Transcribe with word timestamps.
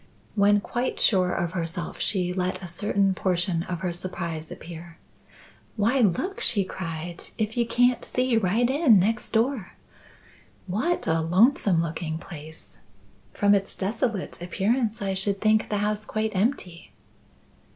When 0.33 0.61
quite 0.61 0.99
sure 0.99 1.31
of 1.31 1.51
herself, 1.51 1.99
she 1.99 2.33
let 2.33 2.59
a 2.63 2.67
certain 2.67 3.13
portion 3.13 3.61
of 3.61 3.81
her 3.81 3.93
surprise 3.93 4.51
appear. 4.51 4.97
"Why, 5.75 5.99
look!" 5.99 6.39
she 6.41 6.63
cried, 6.63 7.25
"if 7.37 7.55
you 7.55 7.67
can't 7.67 8.03
see 8.03 8.35
right 8.35 8.67
in 8.67 8.97
next 8.97 9.29
door! 9.29 9.73
What 10.65 11.05
a 11.05 11.21
lonesome 11.21 11.83
looking 11.83 12.17
place! 12.17 12.79
From 13.33 13.53
its 13.53 13.75
desolate 13.75 14.41
appearance 14.41 15.03
I 15.03 15.13
should 15.13 15.39
think 15.39 15.69
the 15.69 15.77
house 15.77 16.03
quite 16.03 16.31
empty." 16.35 16.93